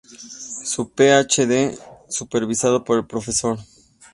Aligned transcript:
Su 0.65 0.89
PhD, 0.89 1.77
supervisado 2.09 2.83
por 2.83 2.97
el 2.97 3.05
Prof. 3.05 3.29